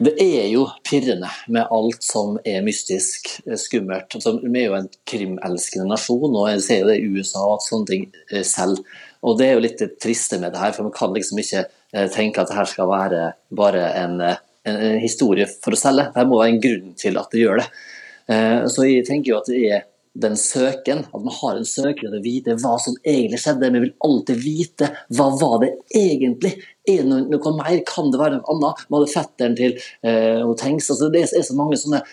Det 0.02 0.14
er 0.18 0.48
jo 0.50 0.64
pirrende 0.86 1.28
med 1.54 1.70
alt 1.72 2.02
som 2.04 2.38
er 2.44 2.64
mystisk, 2.66 3.28
eh, 3.46 3.58
skummelt. 3.60 4.16
Altså, 4.16 4.36
vi 4.42 4.62
er 4.62 4.68
jo 4.68 4.78
en 4.78 4.90
krimelskende 5.08 5.86
nasjon, 5.90 6.34
og 6.34 6.48
jeg 6.50 6.64
ser 6.66 6.82
jo 6.82 6.90
det 6.90 6.98
i 7.00 7.08
USA 7.14 7.44
at 7.52 7.66
sånne 7.66 7.90
ting 7.90 8.06
eh, 8.30 8.42
selv. 8.42 8.82
Og 9.24 9.38
det 9.38 9.48
er 9.48 9.54
jo 9.54 9.64
litt 9.64 9.80
det 9.80 9.94
triste 10.02 10.40
med 10.42 10.52
det 10.52 10.62
her, 10.62 10.74
for 10.74 10.88
man 10.88 10.96
kan 10.96 11.14
liksom 11.14 11.40
ikke 11.40 11.64
eh, 11.64 12.08
tenke 12.12 12.42
at 12.42 12.50
det 12.50 12.58
her 12.58 12.70
skal 12.70 12.90
være 12.90 13.24
bare 13.54 13.86
en, 14.02 14.20
en, 14.20 14.76
en 14.76 15.00
historie 15.02 15.46
for 15.62 15.76
å 15.76 15.80
selge. 15.80 16.10
Det 16.14 16.26
må 16.28 16.42
være 16.42 16.56
en 16.56 16.62
grunn 16.66 16.94
til 17.00 17.20
at 17.20 17.30
det 17.32 17.44
gjør 17.44 17.62
det. 17.62 17.68
Så 18.72 18.86
jeg 18.88 19.04
tenker 19.04 19.34
jo 19.34 19.36
at 19.36 19.48
det 19.52 19.58
er 19.68 19.82
den 20.14 20.36
søken, 20.38 21.02
at 21.10 21.22
man 21.24 21.34
har 21.40 21.58
en 21.58 21.66
søken 21.66 22.06
etter 22.06 22.20
å 22.20 22.24
vite 22.24 22.54
hva 22.62 22.74
som 22.82 22.94
egentlig 23.02 23.40
skjedde. 23.42 23.70
Vi 23.74 23.82
vil 23.82 23.94
alltid 24.06 24.42
vite 24.42 24.90
hva 25.16 25.30
var 25.40 25.56
det 25.64 25.72
egentlig. 25.90 26.52
Er 26.86 27.02
det 27.02 27.08
noe, 27.10 27.24
noe 27.32 27.54
mer? 27.56 27.80
Kan 27.88 28.12
det 28.12 28.20
være 28.20 28.38
noe 28.38 28.54
annet? 28.54 28.84
Vi 28.86 28.94
hadde 28.94 29.14
fetteren 29.14 29.56
til 29.58 29.74
eh, 30.06 30.42
og 30.44 30.54
tenks, 30.60 30.92
altså 30.94 31.10
Det 31.10 31.24
er 31.26 31.46
så 31.46 31.58
mange 31.58 31.80
sånne 31.80 32.04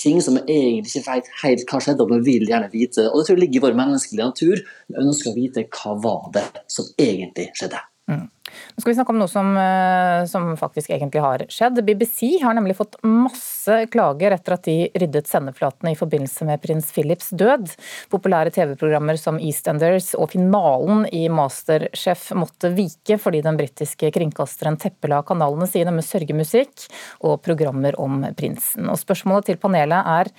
ting 0.00 0.20
som 0.24 0.38
vi 0.38 0.56
egentlig 0.56 0.90
ikke 0.90 1.12
vet 1.12 1.32
helt 1.42 1.66
hva 1.70 1.80
skjedde, 1.84 2.04
og 2.04 2.14
vi 2.14 2.38
vil 2.38 2.48
gjerne 2.50 2.70
vite. 2.72 3.08
Og 3.10 3.20
det 3.20 3.26
tror 3.28 3.36
jeg 3.36 3.44
ligger 3.44 3.60
i 3.60 3.64
vår 3.68 3.76
menneskelige 3.78 4.30
natur. 4.30 4.62
Vi 4.88 5.02
ønsker 5.04 5.30
å 5.30 5.36
vite 5.36 5.66
hva 5.68 5.96
var 6.04 6.30
det 6.34 6.46
som 6.72 6.88
egentlig 7.00 7.50
skjedde. 7.56 7.82
Mm. 8.10 8.26
Nå 8.74 8.82
skal 8.82 8.90
vi 8.90 8.96
snakke 8.96 9.14
om 9.14 9.20
noe 9.20 9.30
som, 9.30 9.50
eh, 9.60 10.24
som, 10.30 10.52
faktisk 10.58 10.90
egentlig 10.90 11.22
har 11.22 11.44
skjedd. 11.52 11.82
BBC 11.84 12.40
har 12.42 12.56
nemlig 12.56 12.76
fått 12.78 12.96
masse 13.02 13.78
klager 13.92 14.34
etter 14.34 14.56
at 14.56 14.66
de 14.68 14.76
ryddet 14.94 15.28
sendeflatene 15.30 15.92
i 15.92 15.98
forbindelse 15.98 16.46
med 16.48 16.62
prins 16.62 16.92
Philips 16.94 17.30
død. 17.30 17.74
Populære 18.12 18.52
TV-programmer 18.54 19.18
som 19.20 19.38
EastEnders 19.38 20.12
og 20.18 20.30
finalen 20.34 21.06
i 21.12 21.26
Masterchef 21.28 22.30
måtte 22.38 22.72
vike 22.74 23.18
fordi 23.20 23.42
den 23.44 23.58
britiske 23.60 24.12
kringkasteren 24.14 24.78
teppela 24.80 25.22
kanalene 25.26 25.68
sine 25.70 25.94
med 25.94 26.06
sørgemusikk 26.06 26.88
og 27.24 27.42
programmer 27.44 27.98
om 28.00 28.22
prinsen. 28.38 28.88
Og 28.90 29.00
spørsmålet 29.00 29.52
til 29.52 29.60
panelet 29.62 30.14
er 30.20 30.32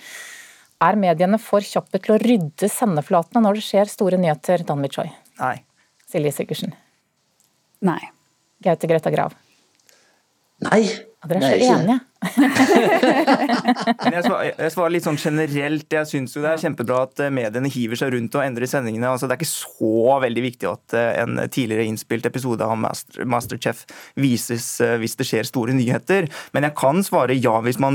er 0.82 0.98
mediene 1.00 1.38
for 1.40 1.64
kjappe 1.64 2.00
til 2.02 2.16
å 2.16 2.20
rydde 2.20 2.68
sendeflatene 2.68 3.42
når 3.44 3.60
det 3.60 3.64
skjer 3.64 3.92
store 3.92 4.20
nyheter, 4.20 4.64
Dan 4.66 4.84
Choi? 4.92 5.08
Nei. 5.40 5.56
Silje 6.06 6.34
Sigurdsen? 6.36 6.74
Nei. 7.86 8.00
Gaute 8.64 8.88
Grøtta 8.88 9.10
Grav? 9.12 9.34
Nei. 10.64 10.86
Ja, 11.22 11.28
dere 11.30 11.48
er 11.48 11.60
så 11.60 11.78
enige. 11.80 12.00
Men 14.06 14.14
jeg 14.16 14.24
svarer, 14.24 14.48
jeg 14.48 14.72
svarer, 14.72 14.92
litt 14.94 15.06
sånn 15.06 15.18
generelt. 15.20 15.86
Jeg 15.92 16.08
syns 16.08 16.34
jo 16.36 16.42
det 16.42 16.52
er 16.52 16.62
kjempebra 16.62 17.02
at 17.06 17.22
eh, 17.22 17.32
mediene 17.34 17.70
hiver 17.72 17.98
seg 18.00 18.14
rundt 18.14 18.36
og 18.38 18.44
endrer 18.44 18.70
sendingene. 18.70 19.10
Altså, 19.10 19.28
det 19.28 19.36
er 19.36 19.40
ikke 19.42 19.50
så 19.50 20.16
veldig 20.24 20.44
viktig 20.46 20.68
at 20.70 20.96
eh, 20.96 21.10
en 21.22 21.40
tidligere 21.52 21.86
innspilt 21.90 22.26
episode 22.28 22.64
av 22.64 22.76
Master, 22.80 23.26
Masterchef 23.28 23.84
vises 24.18 24.68
eh, 24.84 24.96
hvis 25.02 25.16
det 25.20 25.28
skjer 25.28 25.48
store 25.48 25.76
nyheter. 25.76 26.28
Men 26.56 26.68
jeg 26.68 26.76
kan 26.78 27.02
svare 27.06 27.36
ja 27.36 27.56
hvis 27.64 27.80
man 27.82 27.94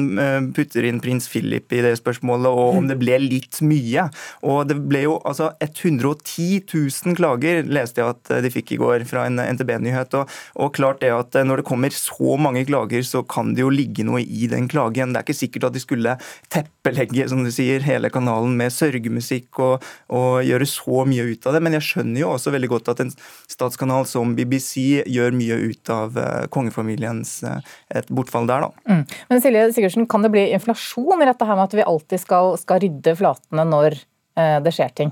putter 0.55 0.85
inn 0.87 1.01
prins 1.03 1.27
Philip 1.31 1.71
i 1.73 1.81
det 1.83 1.93
spørsmålet, 1.99 2.49
og 2.49 2.77
om 2.81 2.89
det 2.89 2.99
ble 3.01 3.17
litt 3.23 3.61
mye. 3.65 4.07
Og 4.47 4.65
det 4.69 4.77
ble 4.89 5.05
jo 5.05 5.17
altså 5.27 5.51
110 5.61 6.61
000 6.67 7.17
klager, 7.17 7.63
leste 7.65 8.01
jeg 8.01 8.15
at 8.15 8.33
de 8.45 8.53
fikk 8.53 8.75
i 8.75 8.81
går 8.81 9.05
fra 9.09 9.25
en 9.29 9.41
NTB-nyhet. 9.41 10.13
Og, 10.19 10.39
og 10.61 10.73
klart 10.77 11.01
det 11.03 11.11
at 11.15 11.37
når 11.47 11.61
det 11.61 11.67
kommer 11.69 11.95
så 11.95 12.37
mange 12.41 12.65
klager, 12.69 13.05
så 13.11 13.23
kan 13.27 13.53
det 13.55 13.63
jo 13.63 13.71
ligge 13.73 14.05
noe 14.07 14.21
i 14.23 14.47
den 14.51 14.67
klagen. 14.71 15.13
Det 15.13 15.21
er 15.21 15.27
ikke 15.27 15.37
sikkert 15.37 15.69
at 15.69 15.75
de 15.75 15.83
skulle 15.83 16.15
teppelegge 16.53 17.27
som 17.31 17.43
du 17.45 17.51
sier, 17.53 17.83
hele 17.85 18.11
kanalen 18.13 18.55
med 18.59 18.73
sørgemusikk 18.73 19.61
og, 19.61 19.87
og, 20.13 20.41
gjøre 20.47 20.67
så 20.69 21.05
mye 21.07 21.27
ut 21.33 21.47
av 21.47 21.57
det. 21.57 21.63
Men 21.65 21.77
jeg 21.77 21.87
skjønner 21.89 22.23
jo 22.23 22.33
også 22.35 22.55
veldig 22.55 22.71
godt 22.71 22.93
at 22.93 23.03
en 23.03 23.13
statskanal 23.51 24.07
som 24.09 24.35
BBC 24.37 25.03
gjør 25.05 25.35
mye 25.37 25.59
ut 25.71 25.93
av 25.93 26.17
uh, 26.17 26.45
kongefamiliens 26.53 27.37
uh, 27.47 27.59
et 27.93 28.07
bortfall 28.11 28.47
der, 28.49 28.67
da. 28.67 28.71
Mm. 28.91 29.03
Men 29.29 29.43
Silje 29.43 29.65
Sigurdsen, 29.75 30.07
kan 30.09 30.23
det 30.25 30.31
bli 30.33 30.47
inflasjon 30.55 31.21
i 31.21 31.27
dette 31.27 31.47
her 31.47 31.57
med 31.57 31.67
at 31.69 31.75
vi 31.77 31.87
alltid 31.87 32.23
skal, 32.23 32.55
skal 32.61 32.81
rydde 32.83 33.15
flatene 33.19 33.65
når 33.67 33.97
eh, 33.97 34.57
det 34.63 34.73
skjer 34.75 34.93
ting? 34.97 35.11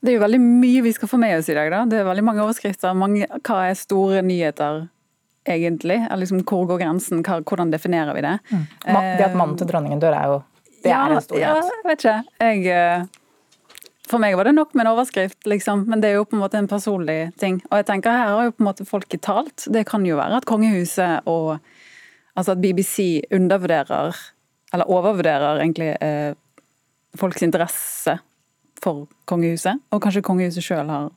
Det 0.00 0.12
er 0.12 0.16
jo 0.16 0.22
veldig 0.22 0.40
mye 0.40 0.84
vi 0.86 0.94
skal 0.96 1.10
få 1.10 1.20
med 1.20 1.36
oss 1.38 1.50
i 1.52 1.56
dag. 1.56 1.68
da. 1.72 1.82
Det 1.88 2.00
er 2.00 2.08
veldig 2.08 2.24
mange 2.24 2.44
overskrifter. 2.44 2.96
Mange, 2.96 3.28
hva 3.44 3.58
er 3.68 3.76
store 3.76 4.22
nyheter? 4.24 4.86
Egentlig? 5.52 5.98
Liksom, 6.22 6.42
hvor 6.48 6.66
går 6.70 6.82
grensen? 6.82 7.24
Hvordan 7.24 7.72
definerer 7.72 8.16
vi 8.16 8.24
det? 8.26 8.36
Mm. 8.50 8.66
Det 8.86 9.26
at 9.28 9.36
mannen 9.38 9.58
til 9.60 9.68
dronningen 9.70 10.02
dør, 10.02 10.16
er 10.16 10.34
jo 10.34 10.38
det 10.80 10.92
ja, 10.92 11.00
er 11.04 11.16
en 11.16 11.24
stor 11.24 11.40
Ja, 11.40 11.56
jeg 11.60 11.84
vet 11.84 12.04
ikke. 12.04 12.14
Jeg, 12.40 12.62
eh, 12.72 13.02
for 14.10 14.22
meg 14.22 14.34
var 14.38 14.48
det 14.48 14.54
nok 14.56 14.72
med 14.74 14.86
en 14.86 14.92
overskrift, 14.94 15.38
liksom. 15.48 15.84
Men 15.90 16.00
det 16.00 16.10
er 16.10 16.18
jo 16.18 16.24
på 16.28 16.38
en 16.38 16.42
måte 16.42 16.58
en 16.58 16.70
personlig 16.70 17.18
ting. 17.40 17.60
Og 17.68 17.82
jeg 17.82 17.90
tenker 17.90 18.16
her 18.16 18.32
har 18.32 18.48
jo 18.48 18.56
på 18.56 18.64
en 18.64 18.70
måte 18.70 18.88
folket 18.88 19.22
talt. 19.26 19.68
Det 19.68 19.84
kan 19.88 20.06
jo 20.08 20.18
være 20.18 20.40
at 20.40 20.48
kongehuset 20.48 21.28
og 21.30 21.58
Altså 22.38 22.54
at 22.54 22.60
BBC 22.62 23.20
undervurderer, 23.34 24.16
eller 24.72 24.90
overvurderer 24.90 25.60
egentlig, 25.60 25.96
eh, 26.00 26.32
folks 27.18 27.42
interesse 27.42 28.18
for 28.80 29.08
kongehuset. 29.26 29.80
Og 29.90 30.00
kanskje 30.00 30.22
kongehuset 30.22 30.64
sjøl 30.64 30.88
har 30.88 31.10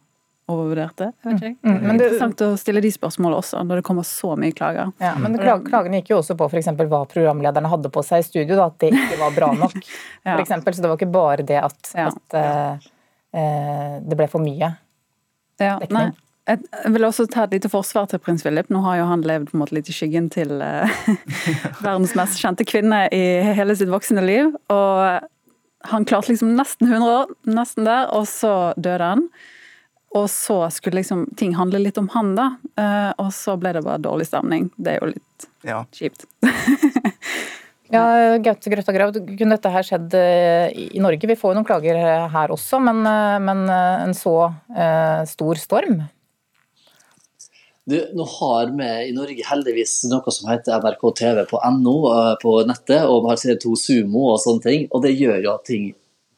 overvurdert 0.52 0.98
det. 1.00 1.10
Jeg 1.24 1.30
vet 1.30 1.44
ikke. 1.44 1.54
Mm. 1.64 1.74
Mm. 1.74 1.84
Men 1.88 2.00
det 2.00 2.06
er 2.06 2.10
interessant 2.12 2.44
å 2.44 2.50
stille 2.60 2.82
de 2.84 2.92
spørsmålene 2.92 3.40
også, 3.40 3.62
når 3.68 3.80
det 3.80 3.86
kommer 3.88 4.08
så 4.08 4.34
mye 4.40 4.56
klager. 4.56 4.92
Ja, 5.04 5.14
men 5.20 5.38
Klagene 5.40 6.02
gikk 6.02 6.12
jo 6.14 6.20
også 6.20 6.36
på 6.40 6.50
f.eks. 6.50 6.72
hva 6.82 7.04
programlederne 7.10 7.72
hadde 7.72 7.92
på 7.94 8.04
seg 8.06 8.24
i 8.24 8.28
studio, 8.28 8.58
da, 8.60 8.68
at 8.68 8.80
det 8.84 8.92
ikke 8.92 9.22
var 9.22 9.38
bra 9.38 9.54
nok. 9.62 9.78
ja. 10.26 10.34
for 10.34 10.44
eksempel, 10.44 10.76
så 10.76 10.84
det 10.84 10.92
var 10.92 11.00
ikke 11.00 11.14
bare 11.14 11.48
det 11.48 11.62
at, 11.64 11.80
ja. 11.96 12.10
at 12.12 12.38
uh, 12.38 12.92
uh, 13.38 13.96
det 14.04 14.20
ble 14.20 14.28
for 14.32 14.44
mye 14.44 14.74
ja, 15.62 15.78
dekning. 15.80 16.12
Nei. 16.12 16.12
Jeg 16.44 16.92
vil 16.92 17.06
også 17.08 17.24
ta 17.32 17.46
et 17.46 17.54
lite 17.56 17.70
forsvar 17.72 18.10
til 18.12 18.20
prins 18.20 18.44
Philip. 18.44 18.68
Nå 18.68 18.82
har 18.84 18.98
jo 19.00 19.06
han 19.08 19.22
levd 19.24 19.48
på 19.48 19.56
en 19.56 19.62
måte 19.62 19.78
litt 19.78 19.88
i 19.88 19.96
skyggen 19.96 20.28
til 20.34 20.58
uh, 20.60 20.92
verdens 21.86 22.18
mest 22.20 22.42
kjente 22.42 22.68
kvinne 22.68 23.06
i 23.16 23.24
hele 23.56 23.78
sitt 23.80 23.92
voksne 23.92 24.26
liv. 24.28 24.52
Og 24.74 25.30
han 25.94 26.08
klarte 26.08 26.34
liksom 26.34 26.52
nesten 26.58 26.92
100 26.92 27.08
år, 27.12 27.32
nesten 27.48 27.88
der, 27.88 28.12
og 28.12 28.28
så 28.28 28.74
døde 28.76 29.14
han. 29.14 29.28
Og 30.14 30.30
så 30.30 30.60
skulle 30.70 31.02
liksom 31.02 31.26
ting 31.38 31.56
handle 31.58 31.82
litt 31.82 31.98
om 31.98 32.10
han, 32.14 32.36
da. 32.38 32.52
Eh, 32.78 33.12
og 33.22 33.32
så 33.34 33.56
ble 33.58 33.74
det 33.74 33.84
bare 33.86 34.02
dårlig 34.02 34.28
stemning. 34.30 34.70
Det 34.78 34.96
er 34.96 35.00
jo 35.02 35.10
litt 35.10 35.48
ja. 35.66 35.80
kjipt. 35.90 36.28
ja, 37.96 38.04
Gaute 38.46 38.74
Grøtta 38.74 38.94
Grav, 38.94 39.16
kunne 39.18 39.56
dette 39.58 39.72
her 39.74 39.88
skjedd 39.88 40.14
eh, 40.20 40.68
i 40.94 41.02
Norge? 41.02 41.30
Vi 41.30 41.38
får 41.40 41.54
jo 41.54 41.58
noen 41.58 41.70
klager 41.70 41.98
her 42.30 42.54
også, 42.54 42.82
men, 42.86 43.02
eh, 43.10 43.40
men 43.42 43.66
en 43.74 44.14
så 44.18 44.36
stor 45.30 45.62
storm? 45.62 46.04
Du, 47.90 47.98
nå 48.16 48.24
har 48.38 48.70
vi 48.78 48.92
i 49.10 49.16
Norge 49.18 49.44
heldigvis 49.44 49.98
noe 50.08 50.32
som 50.32 50.48
heter 50.54 50.78
NRK 50.80 51.02
TV 51.20 51.42
på 51.50 51.60
NO 51.82 51.98
på 52.40 52.54
nettet, 52.70 53.02
og 53.10 53.26
vi 53.26 53.34
har 53.34 53.42
TV2 53.42 53.74
Sumo 53.82 54.30
og 54.36 54.40
sånne 54.46 54.64
ting. 54.70 54.88
Og 54.94 55.04
det 55.04 55.18
gjør 55.18 55.42
jo 55.42 55.58
at 55.58 55.68
ting 55.68 55.90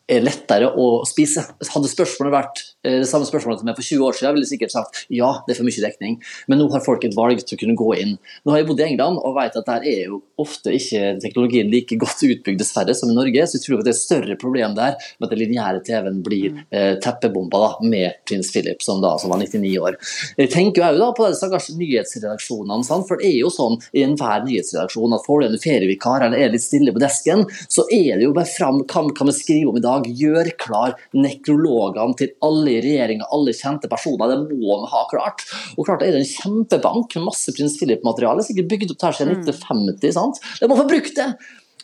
er 0.08 0.25
lettere 0.25 0.70
å 0.70 1.03
spise. 1.08 1.44
Hadde 1.74 1.89
spørsmålet 1.89 2.36
vært 2.36 2.62
eh, 2.62 2.75
det 2.86 3.10
samme 3.10 3.27
spørsmålet 3.27 3.62
som 3.62 3.72
jeg 3.72 3.80
for 3.80 3.89
20 3.89 4.08
år 4.08 4.20
siden, 4.20 4.36
ville 4.38 4.50
sikkert 4.50 4.75
sagt 4.75 5.04
ja, 5.13 5.32
det 5.46 5.56
er 5.56 5.60
for 5.60 5.68
mye 5.68 5.86
dekning. 5.86 6.18
Men 6.51 6.62
nå 6.62 6.70
har 6.74 6.84
folk 6.86 7.06
et 7.08 7.18
valg 7.18 7.42
til 7.44 7.58
å 7.58 7.62
kunne 7.62 7.77
gå 7.80 7.89
inn. 8.01 8.15
Nå 8.46 8.54
har 8.54 8.62
jeg 8.62 8.70
bodd 8.70 8.82
i 8.84 8.88
England 8.89 9.22
og 9.22 9.36
vet 9.38 9.58
at 9.60 9.70
der 9.70 9.88
er 9.89 10.01
jo 10.10 10.22
ofte 10.42 10.74
ikke 10.75 11.15
teknologien 11.24 11.70
like 11.72 11.98
godt 12.00 12.24
utbygd 12.25 12.60
dessverre 12.60 12.96
som 12.98 13.12
i 13.12 13.15
Norge, 13.18 13.46
så 13.48 13.58
jeg 13.58 13.65
tror 13.65 13.82
at 13.82 13.88
det 13.88 13.94
er 13.94 13.98
et 13.98 14.01
større 14.01 14.38
problem 14.39 14.75
der 14.77 14.98
med 15.20 15.27
at 15.27 15.34
den 15.34 15.42
lineære 15.42 15.84
TV-en 15.88 16.22
blir 16.25 16.56
mm. 16.56 16.62
eh, 16.75 16.92
teppebomba 17.04 17.62
da, 17.62 17.70
med 17.86 18.20
prins 18.27 18.51
Philip, 18.54 18.84
som 18.84 19.01
da 19.04 19.15
som 19.22 19.32
var 19.34 19.42
99 19.42 19.74
år. 19.80 20.00
Jeg 20.39 20.51
tenker 20.54 20.96
jo 20.96 21.01
da 21.01 21.12
på 21.15 21.27
de 21.27 21.38
stakkars 21.38 21.72
nyhetsredaksjonene, 21.80 22.84
sant? 22.88 23.08
for 23.08 23.22
det 23.22 23.32
er 23.32 23.39
jo 23.39 23.51
sånn 23.54 23.80
i 23.96 24.04
enhver 24.06 24.46
nyhetsredaksjon 24.48 25.15
at 25.15 25.25
får 25.25 25.42
du 25.42 25.48
en 25.48 25.63
ferievikar 25.65 26.27
eller 26.27 26.42
er 26.42 26.54
litt 26.54 26.65
stille 26.65 26.94
på 26.96 27.04
desken, 27.04 27.46
så 27.72 27.88
er 27.94 28.18
det 28.18 28.27
jo 28.27 28.36
bare 28.36 28.50
fram 28.50 28.84
hva 28.84 29.06
kan 29.15 29.30
vi 29.30 29.36
skrive 29.38 29.72
om 29.72 29.80
i 29.80 29.84
dag 29.84 30.08
gjør 30.08 30.51
klar 30.62 30.96
nekrologene 31.15 32.20
til 32.20 32.34
alle 32.46 32.75
i 32.75 32.84
regjeringa, 32.86 33.29
alle 33.36 33.55
kjente 33.55 33.89
personer. 33.91 34.32
Det 34.32 34.58
må 34.62 34.79
vi 34.84 34.91
ha 34.94 35.03
klart. 35.12 35.46
Og 35.75 35.88
klart 35.88 36.05
er 36.05 36.15
det 36.15 36.24
en 36.24 36.32
kjempebank 36.32 37.17
med 37.17 37.29
masse 37.32 37.53
prins 37.55 37.77
Philip-materiale, 37.79 38.46
sikkert 38.46 38.72
bygd 38.74 38.96
opp 38.96 39.03
der 39.05 39.20
siden 39.20 39.38
1950. 39.39 40.01
Mm. 40.05 40.17
sant? 40.20 40.41
Det 40.62 40.72
må 40.72 40.79
få 40.79 40.89
brukt 40.89 41.15
det! 41.17 41.29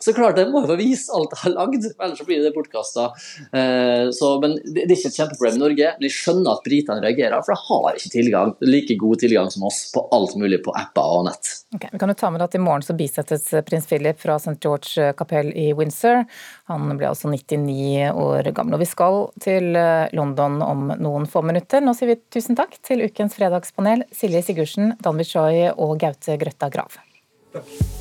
Så 0.01 0.13
klart 0.17 0.39
jeg 0.39 0.49
må 0.49 0.63
jo 0.63 0.71
få 0.71 0.77
vise 0.79 1.13
alt 1.15 1.33
jeg 1.35 1.41
har 1.43 1.53
lagd, 1.55 1.85
ellers 1.91 2.21
så 2.21 2.25
blir 2.27 2.41
det 2.43 2.53
bortkasta. 2.55 3.07
Eh, 3.53 4.09
men 4.41 4.55
det 4.65 4.85
er 4.85 4.95
ikke 4.95 5.11
et 5.11 5.19
kjempeproblem 5.19 5.59
i 5.59 5.61
Norge. 5.61 5.91
Men 5.97 6.07
jeg 6.07 6.15
skjønner 6.15 6.55
at 6.55 6.65
britene 6.65 7.03
reagerer, 7.03 7.45
for 7.45 7.53
de 7.53 7.65
har 7.67 7.99
ikke 7.99 8.13
tilgang, 8.15 8.55
like 8.65 8.97
god 9.01 9.21
tilgang 9.21 9.51
som 9.53 9.67
oss 9.69 9.83
på 9.93 10.03
alt 10.17 10.35
mulig 10.41 10.61
på 10.65 10.73
apper 10.77 11.17
og 11.19 11.27
nett. 11.29 11.53
Okay, 11.75 11.91
vi 11.93 12.01
kan 12.01 12.11
jo 12.11 12.17
ta 12.17 12.31
med 12.33 12.45
at 12.45 12.57
I 12.57 12.63
morgen 12.63 12.85
så 12.85 12.95
bisettes 12.97 13.47
prins 13.67 13.87
Philip 13.89 14.19
fra 14.21 14.39
St. 14.41 14.57
George 14.61 15.11
kapell 15.19 15.53
i 15.53 15.69
Windsor. 15.77 16.25
Han 16.71 16.97
ble 16.97 17.11
altså 17.11 17.31
99 17.31 18.11
år 18.11 18.51
gammel. 18.55 18.77
Og 18.77 18.83
vi 18.83 18.89
skal 18.89 19.23
til 19.43 19.77
eh, 19.77 20.09
London 20.17 20.61
om 20.65 20.91
noen 20.97 21.29
få 21.29 21.45
minutter. 21.45 21.83
Nå 21.83 21.95
sier 21.97 22.13
vi 22.13 22.19
tusen 22.33 22.57
takk 22.59 22.77
til 22.85 23.05
ukens 23.05 23.37
fredagspanel, 23.37 24.07
Silje 24.15 24.43
Sigurdsen, 24.49 24.95
Dan 25.01 25.21
Bichoy 25.21 25.67
og 25.75 25.97
Gaute 26.01 26.39
Grøtta 26.41 26.71
Grav. 26.73 26.97
Takk. 27.51 28.00